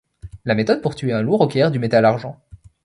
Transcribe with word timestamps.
La 0.45 0.55
méthode 0.55 0.81
pour 0.81 0.95
tuer 0.95 1.13
un 1.13 1.21
loup 1.21 1.37
requiert 1.37 1.69
du 1.69 1.77
métal 1.77 2.05
argent. 2.05 2.39